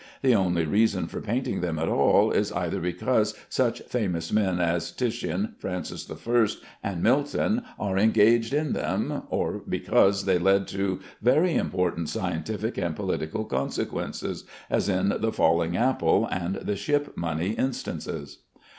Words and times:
The 0.23 0.33
only 0.33 0.65
reason 0.65 1.05
for 1.05 1.21
painting 1.21 1.61
them 1.61 1.77
at 1.77 1.87
all 1.87 2.31
is 2.31 2.51
either 2.53 2.79
because 2.79 3.35
such 3.49 3.81
famous 3.81 4.31
men 4.33 4.59
as 4.59 4.89
Titian, 4.91 5.53
Francis 5.59 6.09
I, 6.09 6.47
and 6.83 7.03
Milton 7.03 7.61
are 7.77 7.99
engaged 7.99 8.51
in 8.51 8.73
them, 8.73 9.21
or 9.29 9.61
because 9.69 10.25
they 10.25 10.39
led 10.39 10.67
to 10.69 11.01
very 11.21 11.53
important 11.53 12.09
scientific 12.09 12.79
and 12.79 12.95
political 12.95 13.45
consequences, 13.45 14.43
as 14.71 14.89
in 14.89 15.13
the 15.19 15.31
falling 15.31 15.77
apple 15.77 16.25
and 16.31 16.55
the 16.55 16.75
ship 16.75 17.15
money 17.15 17.51
instances. 17.51 18.39